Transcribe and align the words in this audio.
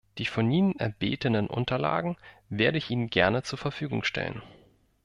Die 0.17 0.25
von 0.25 0.49
Ihnen 0.49 0.75
erbetenen 0.79 1.45
Unterlagen 1.45 2.17
werde 2.49 2.79
ich 2.79 2.89
Ihnen 2.89 3.11
gerne 3.11 3.43
zur 3.43 3.59
Verfügung 3.59 4.03
stellen. 4.03 4.41